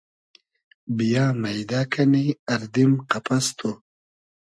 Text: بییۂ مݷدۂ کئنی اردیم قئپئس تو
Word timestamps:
بییۂ 0.95 1.25
مݷدۂ 1.41 1.81
کئنی 1.91 2.25
اردیم 2.53 2.91
قئپئس 3.09 3.47
تو 3.57 3.69